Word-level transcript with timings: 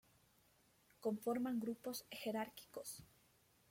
Conforman 0.99 1.59
grupos 1.59 2.05
jerárquicos. 2.09 3.03